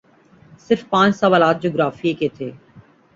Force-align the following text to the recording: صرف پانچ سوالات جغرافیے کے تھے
صرف 0.59 0.83
پانچ 0.89 1.15
سوالات 1.15 1.61
جغرافیے 1.63 2.13
کے 2.13 2.27
تھے 2.29 2.51